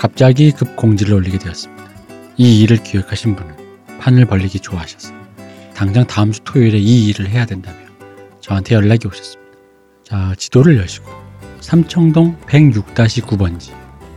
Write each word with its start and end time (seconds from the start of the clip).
갑자기 0.00 0.50
급 0.50 0.76
공지를 0.76 1.12
올리게 1.12 1.36
되었습니다. 1.36 1.84
이 2.38 2.62
일을 2.62 2.78
기획하신 2.82 3.36
분은 3.36 3.54
판을 4.00 4.24
벌리기 4.24 4.60
좋아하셔서 4.60 5.12
당장 5.74 6.06
다음 6.06 6.32
주 6.32 6.40
토요일에 6.40 6.78
이 6.78 7.08
일을 7.08 7.28
해야 7.28 7.44
된다며 7.44 7.76
저한테 8.40 8.76
연락이 8.76 9.06
오셨습니다. 9.06 9.52
자, 10.02 10.34
지도를 10.38 10.78
여시고 10.78 11.10
삼청동 11.60 12.38
106-9번지 12.46 13.72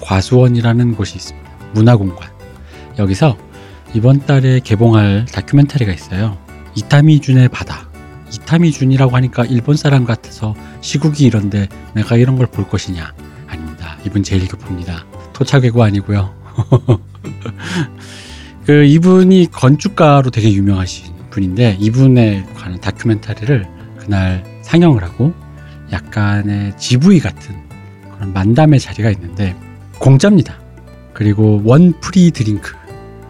과수원이라는 0.00 0.96
곳이 0.96 1.14
있습니다. 1.14 1.48
문화공간. 1.74 2.28
여기서 2.98 3.38
이번 3.94 4.26
달에 4.26 4.58
개봉할 4.58 5.26
다큐멘터리가 5.26 5.92
있어요. 5.92 6.36
이타미준의 6.74 7.50
바다. 7.50 7.88
이타미준이라고 8.34 9.14
하니까 9.14 9.44
일본 9.44 9.76
사람 9.76 10.04
같아서 10.04 10.56
시국이 10.80 11.24
이런데 11.24 11.68
내가 11.94 12.16
이런 12.16 12.36
걸 12.36 12.48
볼 12.48 12.68
것이냐? 12.68 13.14
아닙니다. 13.46 13.96
이분 14.04 14.24
재일 14.24 14.48
교포입니다. 14.48 15.06
토착왜구 15.38 15.82
아니고요. 15.84 16.34
그 18.66 18.84
이분이 18.84 19.48
건축가로 19.52 20.30
되게 20.30 20.52
유명하신 20.52 21.14
분인데 21.30 21.76
이분에 21.78 22.44
관한 22.56 22.80
다큐멘터리를 22.80 23.66
그날 23.98 24.42
상영을 24.62 25.02
하고 25.04 25.32
약간의 25.92 26.76
GV 26.76 27.20
같은 27.20 27.54
그런 28.16 28.32
만담의 28.32 28.80
자리가 28.80 29.10
있는데 29.12 29.54
공짜입니다. 30.00 30.58
그리고 31.14 31.62
one 31.64 31.94
free 32.00 32.30
drink. 32.32 32.74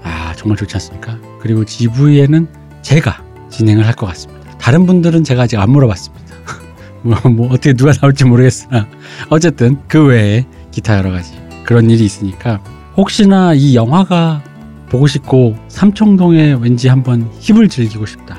아, 0.02 0.32
정말 0.34 0.56
좋지 0.56 0.74
않습니까? 0.76 1.18
그리고 1.40 1.64
GV에는 1.64 2.48
제가 2.80 3.22
진행을 3.50 3.86
할 3.86 3.94
것 3.94 4.06
같습니다. 4.06 4.56
다른 4.58 4.86
분들은 4.86 5.24
제가 5.24 5.42
아직 5.42 5.58
안 5.58 5.70
물어봤습니다. 5.70 6.24
뭐, 7.02 7.18
뭐 7.30 7.46
어떻게 7.48 7.74
누가 7.74 7.92
나올지 7.92 8.24
모르겠으나 8.24 8.86
어쨌든 9.28 9.78
그 9.88 10.06
외에 10.06 10.46
기타 10.70 10.96
여러 10.96 11.10
가지 11.10 11.47
그런 11.68 11.90
일이 11.90 12.02
있으니까 12.02 12.62
혹시나 12.96 13.52
이 13.52 13.74
영화가 13.74 14.42
보고 14.88 15.06
싶고 15.06 15.54
삼청동에 15.68 16.56
왠지 16.60 16.88
한번 16.88 17.30
힙을 17.40 17.68
즐기고 17.68 18.06
싶다 18.06 18.38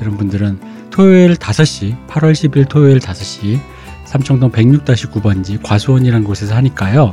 이런 0.00 0.16
분들은 0.16 0.88
토요일 0.88 1.34
5시 1.34 2.08
8월 2.08 2.32
10일 2.32 2.70
토요일 2.70 2.98
5시 2.98 3.60
삼청동 4.06 4.50
106-9번지 4.50 5.62
과수원이라는 5.62 6.24
곳에서 6.24 6.54
하니까요 6.54 7.12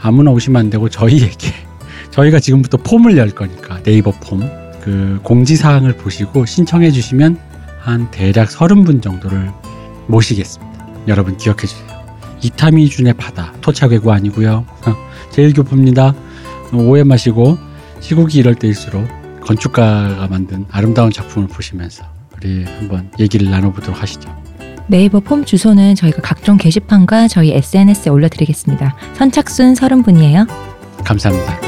아무나 0.00 0.30
오시면 0.30 0.60
안 0.60 0.70
되고 0.70 0.88
저희에게 0.88 1.52
저희가 2.12 2.38
지금부터 2.38 2.76
폼을 2.76 3.16
열 3.16 3.30
거니까 3.30 3.82
네이버 3.82 4.12
폼 4.12 4.68
그 4.88 5.20
공지사항을 5.22 5.98
보시고 5.98 6.46
신청해 6.46 6.90
주시면 6.92 7.38
한 7.80 8.10
대략 8.10 8.48
30분 8.48 9.02
정도를 9.02 9.50
모시겠습니다. 10.06 10.86
여러분 11.08 11.36
기억해 11.36 11.66
주세요. 11.66 11.87
이타미 12.42 12.88
준의 12.88 13.14
바다 13.14 13.52
토착외구 13.60 14.12
아니고요. 14.12 14.64
제일 15.30 15.52
교포입니다. 15.52 16.14
오해 16.72 17.02
마시고 17.04 17.58
시국이 18.00 18.38
이럴 18.38 18.54
때일수록 18.54 19.06
건축가가 19.40 20.28
만든 20.28 20.66
아름다운 20.70 21.10
작품을 21.10 21.48
보시면서 21.48 22.04
우리 22.36 22.64
한번 22.64 23.10
얘기를 23.18 23.50
나눠보도록 23.50 24.00
하시죠. 24.00 24.36
네이버 24.86 25.20
폼 25.20 25.44
주소는 25.44 25.94
저희가 25.96 26.22
각종 26.22 26.56
게시판과 26.56 27.28
저희 27.28 27.52
SNS에 27.52 28.10
올려드리겠습니다. 28.10 28.96
선착순 29.14 29.74
30분이에요. 29.74 30.46
감사합니다. 31.04 31.67